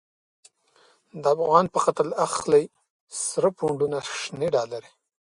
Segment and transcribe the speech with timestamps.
[1.21, 2.63] د افغان په قتل اخلی،
[3.27, 4.91] سره پو نډونه شنی ډالری